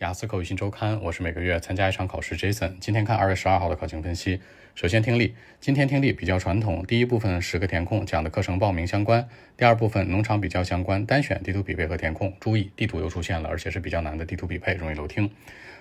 [0.00, 2.34] 雅思口语新周刊，我是每个月参加一场考试。
[2.34, 4.40] Jason，今天看二月十二号的考情分析。
[4.74, 6.84] 首先听力，今天听力比较传统。
[6.86, 9.28] 第一部分十个填空，讲的课程报名相关。
[9.56, 12.32] 第二部分农场比较相关，单选地图匹配和填空。
[12.40, 15.30] 注意，地图又出现了，而且是比较难的地图匹配，容易漏听。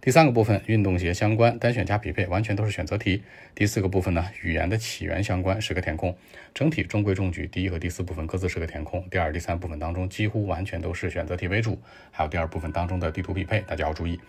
[0.00, 3.22] 第三个部分运动鞋相关，单选加匹配，完全都是选择题。
[3.54, 6.14] 第四个部分呢，语言的起源相关，十个填空。
[6.52, 7.46] 整体中规中矩。
[7.46, 11.80] 第一和第四部分各自是个填空，第二、第三部分当中几乎完全都是选择题为主。
[12.12, 14.20] 还有第二部分当中的地图匹配，大家要注意。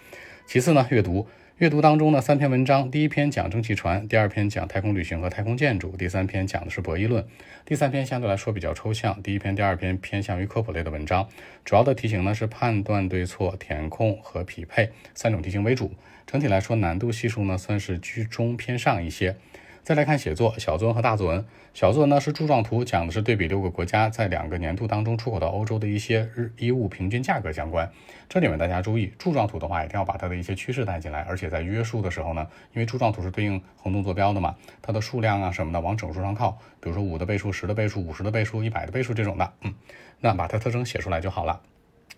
[0.47, 1.27] 其次呢，阅读。
[1.58, 7.26] 阅读当中呢，三篇文章，第一篇讲蒸汽船，第二篇讲太空旅行和太空建筑，第三篇讲的是博弈论。
[7.64, 11.30] 第三篇相对来说比较抽象，第一篇、第二篇偏向于科普类的文章，
[11.64, 15.94] 主要的题型呢是判断对错、填空和匹配三种题型为主。
[16.28, 19.38] 整体来说，难度系数呢算是居中偏上一些。
[19.85, 21.45] 再来看写作，小作文和大作文。
[21.75, 27.88] 小作文呢是柱状图，讲的是对比六个国家在两个年度当中出口到欧洲的一些日衣物平均价格相关。
[28.27, 39.72] 这里面大家注意，柱状图的话一定要把它的一些趋势带进来，而且在约束的时候呢，因为柱状图是对应横纵坐标的嘛，它的数量啊什么的往整数上靠，比如说五的倍数、十的倍数、五十的倍数、一百的倍数这种的，嗯，
[40.19, 41.61] 那把它特征写出来就好了。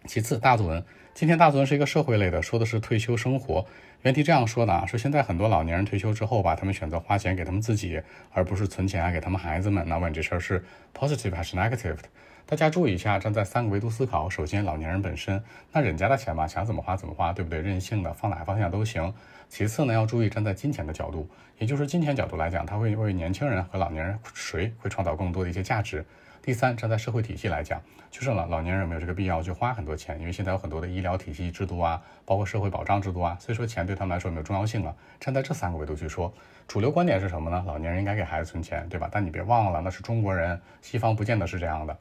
[0.06, 0.84] 其次，大作文。
[1.14, 3.66] 今天大作文是一个社会类的，说的是退休生活。
[4.04, 9.84] 原题这样说的啊，说现在很多老年人退休之后吧，他们选择花钱给他们自己，而不是存钱啊给他们孩子们。
[9.88, 12.04] 那问这事儿是 positive 还是 negative 的？
[12.46, 14.30] 大家注意一下，站在三个维度思考。
[14.30, 17.60] 首先，老年人本身，那人家的钱嘛，想怎么花怎么花，对不对？
[17.60, 19.14] 任性的，放哪个方向都行。
[19.50, 26.06] 其次呢，要注意站在金钱的角度，也就是金钱角度来讲，它会为年轻人和老年人谁会创造更多的一些价值。
[26.48, 34.96] 第三，站在社会体系来讲，就是老老年人没有这个必要去花很多钱，因为现在有很多的医疗体系制度啊，包括社会保障制度啊，所以说钱对他们来说没有重要性了。
[35.20, 36.34] 站在这三个维度去说，
[36.66, 37.62] 主流观点是什么呢？
[37.68, 39.10] 老年人应该给孩子存钱，对吧？
[39.12, 41.98] 但你别忘了，那是中国人，西方不见得是这样的。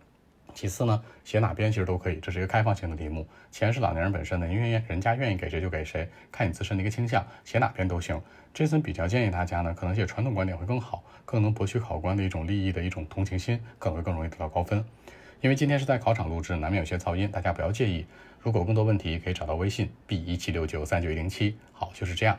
[0.57, 3.29] 其次呢，写哪边其实都可以，这是一个开放性的题目。
[3.51, 8.19] 钱是老年人本身的，因为人家愿意给谁就给谁，看你自身的一个倾向，写哪边都行。
[8.55, 14.83] 这次比较建议大家呢，可能写传统观点会更好，更能博取考官的一种利益的一种同情心，可能会更容易得到高分。
[15.43, 18.07] 因为今天是在考场录制，难免有些噪音，大家不要介意。
[18.41, 21.59] 如果有更多问题，可以找到微信 b 一七六九三九一零七。
[21.73, 22.39] 好，就是这样。